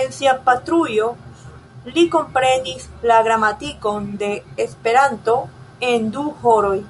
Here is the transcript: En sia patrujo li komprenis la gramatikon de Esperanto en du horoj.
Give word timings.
En 0.00 0.08
sia 0.16 0.34
patrujo 0.48 1.06
li 1.94 2.04
komprenis 2.16 2.86
la 3.12 3.22
gramatikon 3.30 4.14
de 4.26 4.32
Esperanto 4.68 5.42
en 5.94 6.16
du 6.20 6.32
horoj. 6.46 6.80